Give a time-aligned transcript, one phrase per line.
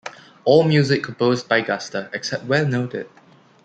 [0.45, 3.07] All music composed by Guster, except where noted.